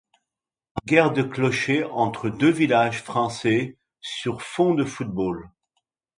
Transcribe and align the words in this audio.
Guerre 0.87 1.11
de 1.13 1.21
clochers 1.21 1.83
entre 1.93 2.29
deux 2.29 2.49
villages 2.49 3.03
français 3.03 3.77
sur 3.99 4.41
fond 4.41 4.73
de 4.73 4.83
football... 4.83 5.51